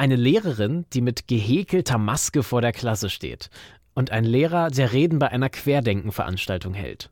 [0.00, 3.50] Eine Lehrerin, die mit gehäkelter Maske vor der Klasse steht.
[3.92, 7.10] Und ein Lehrer, der Reden bei einer Querdenkenveranstaltung hält.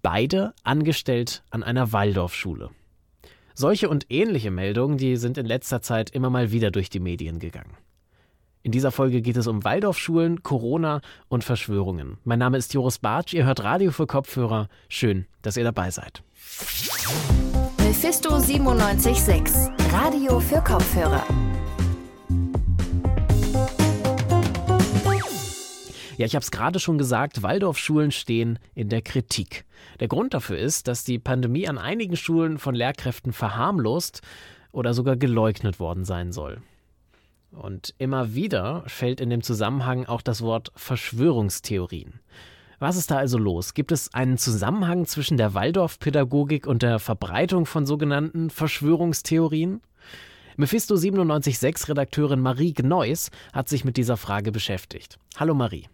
[0.00, 2.70] Beide angestellt an einer Waldorfschule.
[3.52, 7.38] Solche und ähnliche Meldungen, die sind in letzter Zeit immer mal wieder durch die Medien
[7.38, 7.76] gegangen.
[8.62, 12.16] In dieser Folge geht es um Waldorfschulen, Corona und Verschwörungen.
[12.24, 14.70] Mein Name ist Joris Bartsch, ihr hört Radio für Kopfhörer.
[14.88, 16.22] Schön, dass ihr dabei seid.
[17.76, 21.26] Mephisto 976, Radio für Kopfhörer.
[26.22, 29.64] Ja, ich habe es gerade schon gesagt, Waldorfschulen stehen in der Kritik.
[29.98, 34.20] Der Grund dafür ist, dass die Pandemie an einigen Schulen von Lehrkräften verharmlost
[34.70, 36.62] oder sogar geleugnet worden sein soll.
[37.50, 42.20] Und immer wieder fällt in dem Zusammenhang auch das Wort Verschwörungstheorien.
[42.78, 43.74] Was ist da also los?
[43.74, 49.80] Gibt es einen Zusammenhang zwischen der Waldorfpädagogik und der Verbreitung von sogenannten Verschwörungstheorien?
[50.56, 55.18] Mephisto 976 Redakteurin Marie Gneuss hat sich mit dieser Frage beschäftigt.
[55.36, 55.88] Hallo Marie.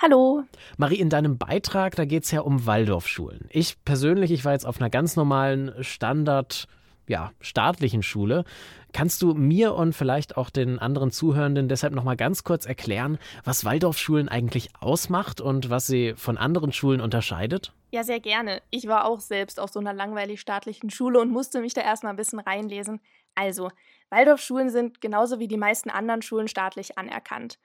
[0.00, 0.44] Hallo.
[0.76, 3.48] Marie, in deinem Beitrag, da geht es ja um Waldorfschulen.
[3.50, 6.68] Ich persönlich, ich war jetzt auf einer ganz normalen Standard,
[7.08, 8.44] ja, staatlichen Schule.
[8.92, 13.64] Kannst du mir und vielleicht auch den anderen Zuhörenden deshalb nochmal ganz kurz erklären, was
[13.64, 17.72] Waldorfschulen eigentlich ausmacht und was sie von anderen Schulen unterscheidet?
[17.90, 18.62] Ja, sehr gerne.
[18.70, 22.12] Ich war auch selbst auf so einer langweilig staatlichen Schule und musste mich da erstmal
[22.12, 23.00] ein bisschen reinlesen.
[23.34, 23.70] Also,
[24.10, 27.58] Waldorfschulen sind genauso wie die meisten anderen Schulen staatlich anerkannt.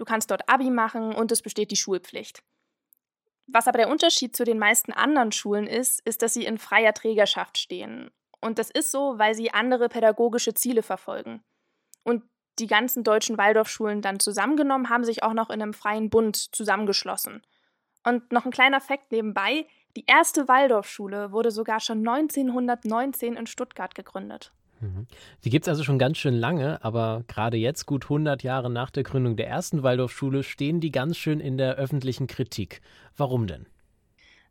[0.00, 2.42] Du kannst dort Abi machen und es besteht die Schulpflicht.
[3.46, 6.94] Was aber der Unterschied zu den meisten anderen Schulen ist, ist, dass sie in freier
[6.94, 8.10] Trägerschaft stehen.
[8.40, 11.42] Und das ist so, weil sie andere pädagogische Ziele verfolgen.
[12.02, 12.22] Und
[12.58, 17.42] die ganzen deutschen Waldorfschulen dann zusammengenommen haben sich auch noch in einem freien Bund zusammengeschlossen.
[18.02, 19.66] Und noch ein kleiner Fakt nebenbei:
[19.98, 24.50] Die erste Waldorfschule wurde sogar schon 1919 in Stuttgart gegründet.
[24.80, 25.06] Mhm.
[25.44, 28.90] Die gibt es also schon ganz schön lange, aber gerade jetzt, gut 100 Jahre nach
[28.90, 32.80] der Gründung der ersten Waldorfschule, stehen die ganz schön in der öffentlichen Kritik.
[33.16, 33.66] Warum denn?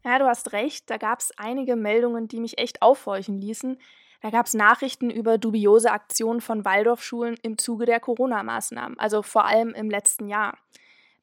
[0.06, 3.78] Ja, du hast recht, da gab es einige Meldungen, die mich echt aufhorchen ließen.
[4.22, 9.46] Da gab es Nachrichten über dubiose Aktionen von Waldorfschulen im Zuge der Corona-Maßnahmen, also vor
[9.46, 10.58] allem im letzten Jahr.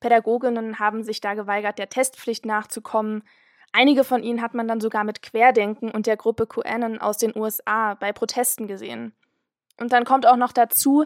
[0.00, 3.22] Pädagoginnen haben sich da geweigert, der Testpflicht nachzukommen.
[3.78, 7.36] Einige von ihnen hat man dann sogar mit Querdenken und der Gruppe QAnon aus den
[7.36, 9.14] USA bei Protesten gesehen.
[9.78, 11.04] Und dann kommt auch noch dazu,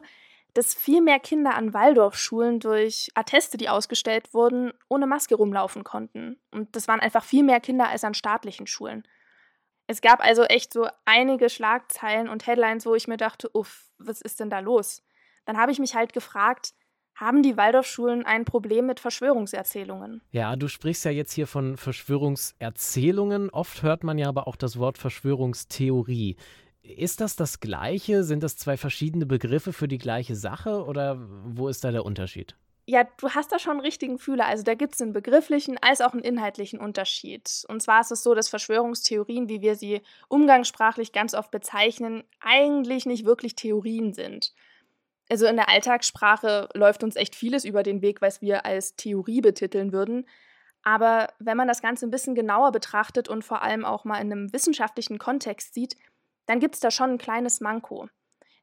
[0.54, 6.38] dass viel mehr Kinder an Waldorfschulen durch Atteste, die ausgestellt wurden, ohne Maske rumlaufen konnten.
[6.52, 9.02] Und das waren einfach viel mehr Kinder als an staatlichen Schulen.
[9.88, 14.20] Es gab also echt so einige Schlagzeilen und Headlines, wo ich mir dachte, uff, was
[14.20, 15.02] ist denn da los?
[15.44, 16.74] Dann habe ich mich halt gefragt,
[17.14, 20.22] haben die Waldorfschulen ein Problem mit Verschwörungserzählungen.
[20.32, 23.50] Ja, du sprichst ja jetzt hier von Verschwörungserzählungen.
[23.50, 26.36] Oft hört man ja aber auch das Wort Verschwörungstheorie.
[26.82, 28.24] Ist das das Gleiche?
[28.24, 32.56] Sind das zwei verschiedene Begriffe für die gleiche Sache oder wo ist da der Unterschied?
[32.86, 34.46] Ja, du hast da schon einen richtigen Fühler.
[34.46, 37.64] Also da gibt es einen begrifflichen als auch einen inhaltlichen Unterschied.
[37.68, 43.06] Und zwar ist es so, dass Verschwörungstheorien, wie wir sie umgangssprachlich ganz oft bezeichnen, eigentlich
[43.06, 44.54] nicht wirklich Theorien sind
[45.30, 49.40] also in der Alltagssprache läuft uns echt vieles über den Weg, was wir als Theorie
[49.40, 50.26] betiteln würden.
[50.82, 54.32] Aber wenn man das Ganze ein bisschen genauer betrachtet und vor allem auch mal in
[54.32, 55.96] einem wissenschaftlichen Kontext sieht,
[56.46, 58.08] dann gibt es da schon ein kleines Manko.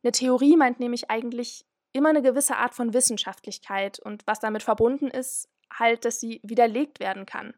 [0.03, 5.07] Eine Theorie meint nämlich eigentlich immer eine gewisse Art von Wissenschaftlichkeit und was damit verbunden
[5.07, 7.53] ist, halt, dass sie widerlegt werden kann.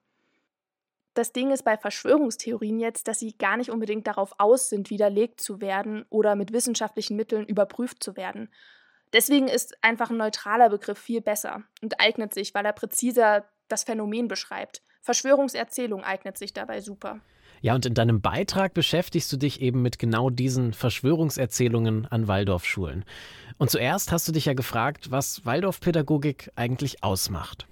[1.15, 5.41] Das Ding ist bei Verschwörungstheorien jetzt, dass sie gar nicht unbedingt darauf aus sind, widerlegt
[5.41, 8.49] zu werden oder mit wissenschaftlichen Mitteln überprüft zu werden,
[9.13, 13.83] Deswegen ist einfach ein neutraler Begriff viel besser und eignet sich, weil er präziser das
[13.83, 14.83] Phänomen beschreibt.
[15.01, 17.19] Verschwörungserzählung eignet sich dabei super.
[17.61, 23.03] Ja, und in deinem Beitrag beschäftigst du dich eben mit genau diesen Verschwörungserzählungen an Waldorfschulen.
[23.57, 27.67] Und zuerst hast du dich ja gefragt, was Waldorfpädagogik eigentlich ausmacht.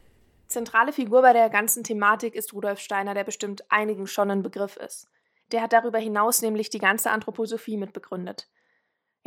[0.48, 4.78] Zentrale Figur bei der ganzen Thematik ist Rudolf Steiner, der bestimmt einigen schon ein Begriff
[4.78, 5.08] ist.
[5.52, 8.48] Der hat darüber hinaus nämlich die ganze Anthroposophie mitbegründet.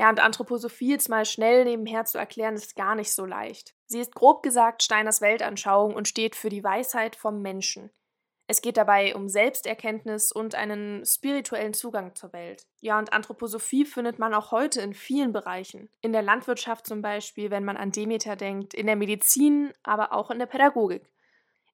[0.00, 3.74] Ja, und Anthroposophie jetzt mal schnell nebenher zu erklären, ist gar nicht so leicht.
[3.84, 7.90] Sie ist grob gesagt Steiners Weltanschauung und steht für die Weisheit vom Menschen.
[8.46, 12.66] Es geht dabei um Selbsterkenntnis und einen spirituellen Zugang zur Welt.
[12.80, 15.90] Ja, und Anthroposophie findet man auch heute in vielen Bereichen.
[16.00, 20.30] In der Landwirtschaft zum Beispiel, wenn man an Demeter denkt, in der Medizin, aber auch
[20.30, 21.12] in der Pädagogik.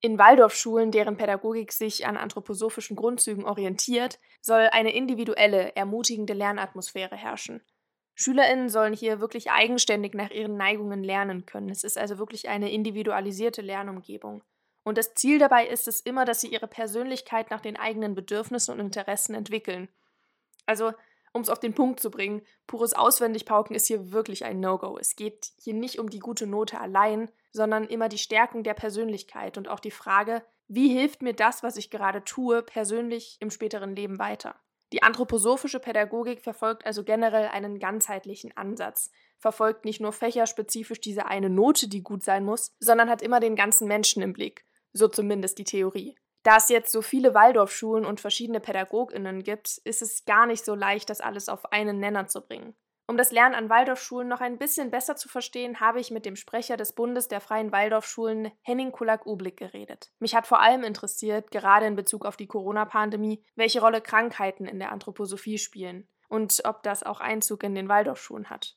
[0.00, 7.62] In Waldorfschulen, deren Pädagogik sich an anthroposophischen Grundzügen orientiert, soll eine individuelle, ermutigende Lernatmosphäre herrschen.
[8.16, 11.70] SchülerInnen sollen hier wirklich eigenständig nach ihren Neigungen lernen können.
[11.70, 14.42] Es ist also wirklich eine individualisierte Lernumgebung.
[14.82, 18.72] Und das Ziel dabei ist es immer, dass sie ihre Persönlichkeit nach den eigenen Bedürfnissen
[18.72, 19.88] und Interessen entwickeln.
[20.64, 20.92] Also
[21.36, 24.96] Um es auf den Punkt zu bringen, pures Auswendigpauken ist hier wirklich ein No-Go.
[24.96, 29.58] Es geht hier nicht um die gute Note allein, sondern immer die Stärkung der Persönlichkeit
[29.58, 33.94] und auch die Frage, wie hilft mir das, was ich gerade tue, persönlich im späteren
[33.94, 34.56] Leben weiter?
[34.92, 41.50] Die anthroposophische Pädagogik verfolgt also generell einen ganzheitlichen Ansatz, verfolgt nicht nur fächerspezifisch diese eine
[41.50, 45.58] Note, die gut sein muss, sondern hat immer den ganzen Menschen im Blick, so zumindest
[45.58, 46.16] die Theorie.
[46.44, 50.76] Da es jetzt so viele Waldorfschulen und verschiedene Pädagoginnen gibt, ist es gar nicht so
[50.76, 52.76] leicht, das alles auf einen Nenner zu bringen.
[53.08, 56.34] Um das Lernen an Waldorfschulen noch ein bisschen besser zu verstehen, habe ich mit dem
[56.34, 60.10] Sprecher des Bundes der freien Waldorfschulen, Henning Kulak-Ublik, geredet.
[60.18, 64.80] Mich hat vor allem interessiert, gerade in Bezug auf die Corona-Pandemie, welche Rolle Krankheiten in
[64.80, 68.76] der Anthroposophie spielen und ob das auch Einzug in den Waldorfschulen hat.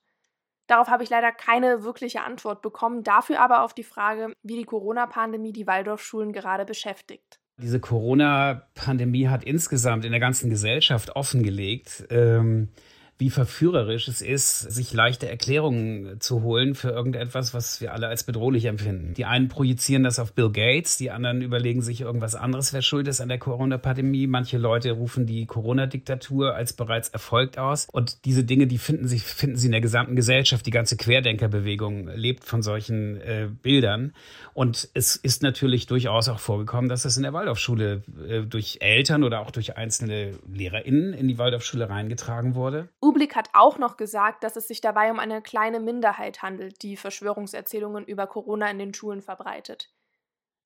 [0.68, 4.66] Darauf habe ich leider keine wirkliche Antwort bekommen, dafür aber auf die Frage, wie die
[4.66, 7.40] Corona-Pandemie die Waldorfschulen gerade beschäftigt.
[7.58, 12.70] Diese Corona-Pandemie hat insgesamt in der ganzen Gesellschaft offengelegt, ähm,
[13.20, 18.24] wie verführerisch es ist, sich leichte Erklärungen zu holen für irgendetwas, was wir alle als
[18.24, 19.14] bedrohlich empfinden.
[19.14, 23.10] Die einen projizieren das auf Bill Gates, die anderen überlegen sich irgendwas anderes, wer schuld
[23.10, 24.26] ist an der Corona-Pandemie.
[24.26, 27.88] Manche Leute rufen die Corona-Diktatur als bereits erfolgt aus.
[27.92, 30.66] Und diese Dinge, die finden sich, finden sie in der gesamten Gesellschaft.
[30.66, 34.14] Die ganze Querdenkerbewegung lebt von solchen äh, Bildern.
[34.54, 39.26] Und es ist natürlich durchaus auch vorgekommen, dass es in der Waldorfschule äh, durch Eltern
[39.26, 42.88] oder auch durch einzelne LehrerInnen in die Waldorfschule reingetragen wurde.
[43.10, 46.96] Bublik hat auch noch gesagt, dass es sich dabei um eine kleine Minderheit handelt, die
[46.96, 49.92] Verschwörungserzählungen über Corona in den Schulen verbreitet.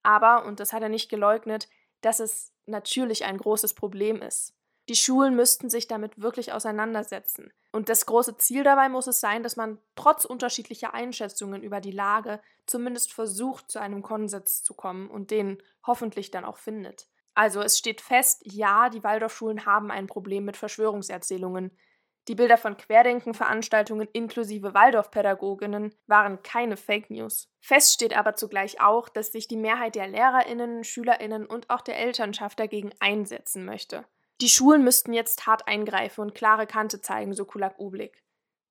[0.01, 1.69] Aber, und das hat er nicht geleugnet,
[2.01, 4.57] dass es natürlich ein großes Problem ist.
[4.89, 7.53] Die Schulen müssten sich damit wirklich auseinandersetzen.
[7.71, 11.91] Und das große Ziel dabei muss es sein, dass man trotz unterschiedlicher Einschätzungen über die
[11.91, 17.07] Lage zumindest versucht, zu einem Konsens zu kommen und den hoffentlich dann auch findet.
[17.35, 21.71] Also es steht fest, ja, die Waldorfschulen haben ein Problem mit Verschwörungserzählungen.
[22.29, 27.49] Die Bilder von Querdenken-Veranstaltungen inklusive Waldorfpädagoginnen waren keine Fake News.
[27.59, 31.99] Fest steht aber zugleich auch, dass sich die Mehrheit der Lehrerinnen, Schülerinnen und auch der
[31.99, 34.05] Elternschaft dagegen einsetzen möchte.
[34.39, 38.23] Die Schulen müssten jetzt hart eingreifen und klare Kante zeigen, so Kulak Ublik.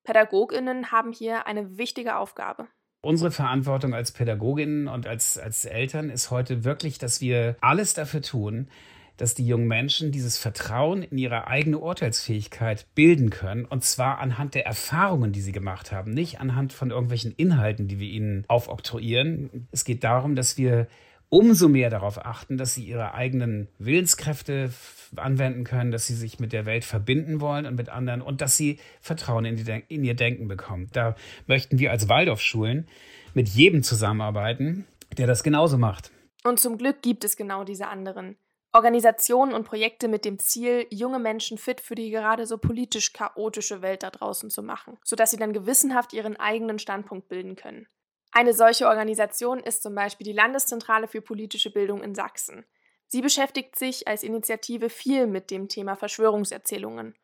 [0.05, 2.69] Pädagoginnen haben hier eine wichtige Aufgabe.
[3.05, 8.23] Unsere Verantwortung als Pädagoginnen und als, als Eltern ist heute wirklich, dass wir alles dafür
[8.23, 8.71] tun,
[9.17, 13.65] dass die jungen Menschen dieses Vertrauen in ihre eigene Urteilsfähigkeit bilden können.
[13.65, 17.99] Und zwar anhand der Erfahrungen, die sie gemacht haben, nicht anhand von irgendwelchen Inhalten, die
[17.99, 19.69] wir ihnen aufoktroyieren.
[19.71, 20.89] Es geht darum, dass wir
[21.33, 24.71] umso mehr darauf achten, dass sie ihre eigenen Willenskräfte
[25.17, 28.59] anwenden können, dass sie sich mit der Welt verbinden wollen und mit anderen und dass
[28.59, 30.91] sie Vertrauen in, die, in ihr Denken bekommen.
[30.93, 31.17] Da
[31.47, 32.87] möchten wir als Waldorfschulen
[33.33, 34.85] mit jedem zusammenarbeiten,
[35.17, 36.11] der das genauso macht.
[36.45, 38.37] Und zum Glück gibt es genau diese anderen.
[38.75, 43.83] Organisationen und Projekte mit dem Ziel, junge Menschen fit für die gerade so politisch chaotische
[43.83, 47.87] Welt da draußen zu machen, sodass sie dann gewissenhaft ihren eigenen Standpunkt bilden können.
[48.33, 52.65] Eine solche Organisation ist zum Beispiel die Landeszentrale für politische Bildung in Sachsen.
[53.09, 57.15] Sie beschäftigt sich als Initiative viel mit dem Thema Verschwörungserzählungen.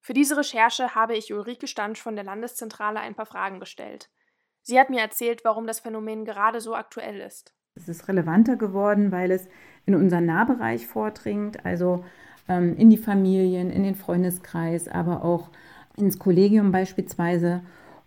[0.00, 4.08] Für diese Recherche habe ich Ulrike Stansch von der Landeszentrale ein paar Fragen gestellt.
[4.62, 7.52] Sie hat mir erzählt, warum das Phänomen gerade so aktuell ist.
[7.74, 9.48] Es ist relevanter geworden, weil es
[9.88, 12.04] in unseren Nahbereich vordringt, also
[12.46, 15.48] ähm, in die Familien, in den Freundeskreis, aber auch
[15.96, 17.62] ins Kollegium beispielsweise.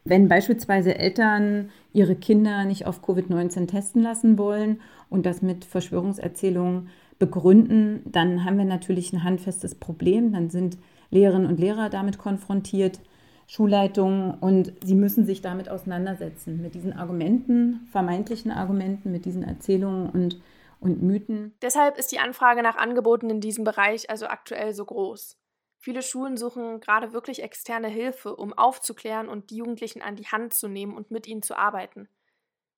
[0.06, 6.90] Wenn beispielsweise Eltern ihre Kinder nicht auf Covid-19 testen lassen wollen und das mit Verschwörungserzählungen
[7.18, 10.34] begründen, dann haben wir natürlich ein handfestes Problem.
[10.34, 10.78] Dann sind
[11.10, 13.00] Lehrerinnen und Lehrer damit konfrontiert,
[13.48, 20.10] Schulleitungen und sie müssen sich damit auseinandersetzen, mit diesen Argumenten, vermeintlichen Argumenten, mit diesen Erzählungen
[20.10, 20.38] und
[20.82, 21.56] und Mythen.
[21.62, 25.38] Deshalb ist die Anfrage nach Angeboten in diesem Bereich also aktuell so groß.
[25.78, 30.54] Viele Schulen suchen gerade wirklich externe Hilfe, um aufzuklären und die Jugendlichen an die Hand
[30.54, 32.10] zu nehmen und mit ihnen zu arbeiten.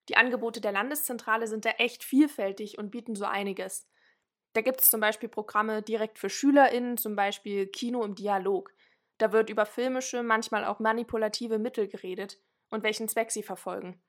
[0.10, 3.88] Die Angebote der Landeszentrale sind da echt vielfältig und bieten so einiges.
[4.54, 8.72] Da gibt es zum Beispiel Programme direkt für SchülerInnen, zum Beispiel Kino im Dialog.
[9.18, 14.02] Da wird über filmische, manchmal auch manipulative Mittel geredet und welchen Zweck sie verfolgen.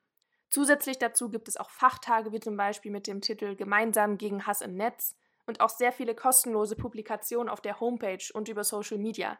[0.55, 4.61] Zusätzlich dazu gibt es auch Fachtage, wie zum Beispiel mit dem Titel Gemeinsam gegen Hass
[4.61, 9.37] im Netz und auch sehr viele kostenlose Publikationen auf der Homepage und über Social Media.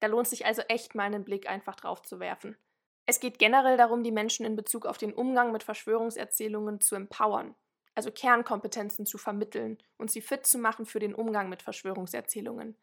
[0.00, 2.58] Da lohnt sich also echt mal einen Blick einfach drauf zu werfen.
[3.06, 7.54] Es geht generell darum, die Menschen in Bezug auf den Umgang mit Verschwörungserzählungen zu empowern,
[7.94, 12.76] also Kernkompetenzen zu vermitteln und sie fit zu machen für den Umgang mit Verschwörungserzählungen.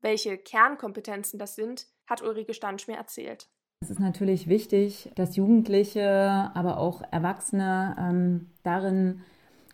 [0.00, 3.48] Welche Kernkompetenzen das sind, hat Ulrike Standsch mir erzählt.
[3.82, 9.22] Es ist natürlich wichtig, dass Jugendliche, aber auch Erwachsene ähm, darin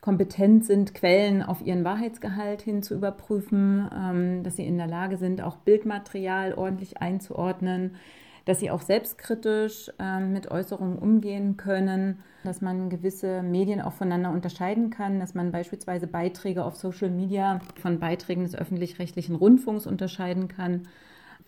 [0.01, 5.17] kompetent sind, Quellen auf ihren Wahrheitsgehalt hin zu überprüfen, ähm, dass sie in der Lage
[5.17, 7.97] sind, auch Bildmaterial ordentlich einzuordnen,
[8.45, 14.31] dass sie auch selbstkritisch ähm, mit Äußerungen umgehen können, dass man gewisse Medien auch voneinander
[14.31, 20.47] unterscheiden kann, dass man beispielsweise Beiträge auf Social Media von Beiträgen des öffentlich-rechtlichen Rundfunks unterscheiden
[20.47, 20.83] kann,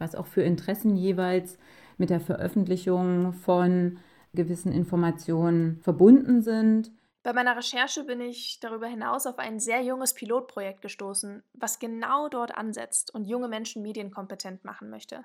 [0.00, 1.57] was auch für Interessen jeweils
[1.99, 3.99] mit der Veröffentlichung von
[4.35, 6.90] gewissen Informationen verbunden sind.
[7.23, 12.28] Bei meiner Recherche bin ich darüber hinaus auf ein sehr junges Pilotprojekt gestoßen, was genau
[12.28, 15.25] dort ansetzt und junge Menschen medienkompetent machen möchte.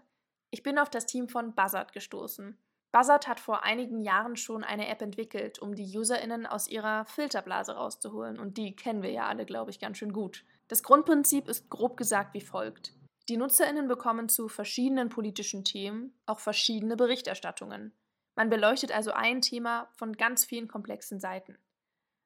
[0.50, 2.58] Ich bin auf das Team von Buzzard gestoßen.
[2.92, 7.74] Buzzard hat vor einigen Jahren schon eine App entwickelt, um die UserInnen aus ihrer Filterblase
[7.74, 10.44] rauszuholen und die kennen wir ja alle, glaube ich, ganz schön gut.
[10.68, 12.94] Das Grundprinzip ist grob gesagt wie folgt.
[13.30, 17.94] Die NutzerInnen bekommen zu verschiedenen politischen Themen auch verschiedene Berichterstattungen.
[18.36, 21.58] Man beleuchtet also ein Thema von ganz vielen komplexen Seiten.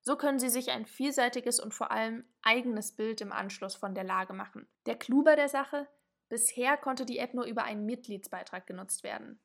[0.02, 4.06] So können Sie sich ein vielseitiges und vor allem eigenes Bild im Anschluss von der
[4.06, 4.68] Lage machen.
[4.86, 5.88] Der Clou bei der Sache?
[6.30, 9.40] Bisher konnte die App nur über einen Mitgliedsbeitrag genutzt werden.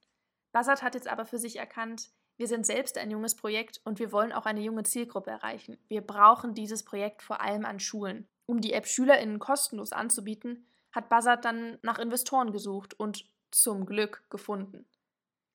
[0.53, 4.11] Buzzard hat jetzt aber für sich erkannt, wir sind selbst ein junges Projekt und wir
[4.11, 5.79] wollen auch eine junge Zielgruppe erreichen.
[5.89, 8.29] Wir brauchen dieses Projekt vor allem an Schulen.
[8.47, 14.25] Um die App SchülerInnen kostenlos anzubieten, hat Buzzard dann nach Investoren gesucht und zum Glück
[14.31, 14.87] gefunden.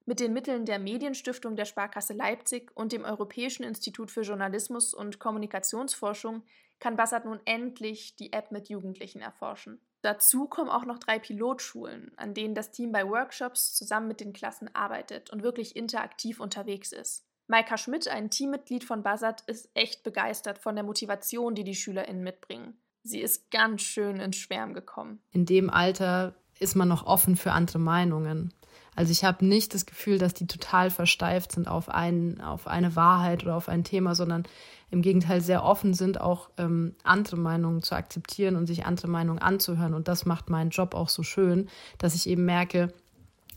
[0.06, 5.20] Mit den Mitteln der Medienstiftung der Sparkasse Leipzig und dem Europäischen Institut für Journalismus und
[5.20, 6.44] Kommunikationsforschung
[6.79, 9.82] kann Bassat nun endlich die App mit Jugendlichen erforschen.
[10.01, 14.32] Dazu kommen auch noch drei Pilotschulen, an denen das Team bei Workshops zusammen mit den
[14.32, 17.25] Klassen arbeitet und wirklich interaktiv unterwegs ist.
[17.48, 22.24] Maika Schmidt, ein Teammitglied von Bassat, ist echt begeistert von der Motivation, die die SchülerInnen
[22.24, 22.79] mitbringen.
[23.08, 25.20] Sie ist ganz schön ins Schwärmen gekommen.
[25.32, 28.54] In dem Alter ist man noch offen für andere Meinungen.
[28.96, 32.96] Also ich habe nicht das Gefühl, dass die total versteift sind auf, ein, auf eine
[32.96, 34.44] Wahrheit oder auf ein Thema, sondern
[34.90, 39.40] im Gegenteil sehr offen sind, auch ähm, andere Meinungen zu akzeptieren und sich andere Meinungen
[39.40, 39.94] anzuhören.
[39.94, 42.92] Und das macht meinen Job auch so schön, dass ich eben merke,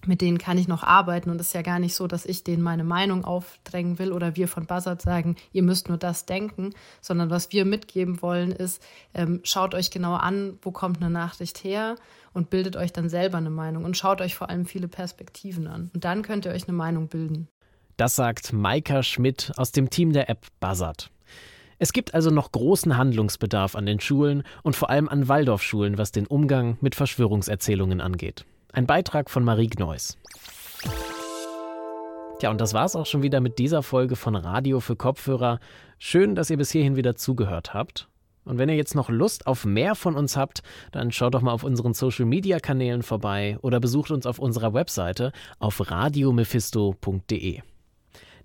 [0.07, 1.31] mit denen kann ich noch arbeiten.
[1.31, 4.37] Und es ist ja gar nicht so, dass ich denen meine Meinung aufdrängen will oder
[4.37, 8.83] wir von Buzzard sagen, ihr müsst nur das denken, sondern was wir mitgeben wollen ist,
[9.15, 11.97] ähm, schaut euch genau an, wo kommt eine Nachricht her
[12.33, 15.91] und bildet euch dann selber eine Meinung und schaut euch vor allem viele Perspektiven an.
[15.95, 17.49] Und dann könnt ihr euch eine Meinung bilden.
[17.97, 21.11] Das sagt Maika Schmidt aus dem Team der App Buzzard.
[21.79, 26.13] Es gibt also noch großen Handlungsbedarf an den Schulen und vor allem an Waldorfschulen, was
[26.13, 28.45] den Umgang mit Verschwörungserzählungen angeht.
[28.73, 30.17] Ein Beitrag von Marie Gneuss.
[32.39, 35.61] Tja, und das war's auch schon wieder mit dieser Folge von Radio für Kopfhörer.
[35.99, 38.09] Schön, dass ihr bis hierhin wieder zugehört habt.
[38.45, 40.63] Und wenn ihr jetzt noch Lust auf mehr von uns habt,
[40.93, 44.73] dann schaut doch mal auf unseren Social Media Kanälen vorbei oder besucht uns auf unserer
[44.73, 47.61] Webseite auf radiomephisto.de.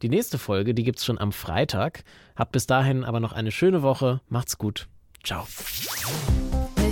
[0.02, 2.04] Die nächste Folge, die gibt's schon am Freitag.
[2.36, 4.20] Habt bis dahin aber noch eine schöne Woche.
[4.28, 4.88] Macht's gut.
[5.24, 5.48] Ciao.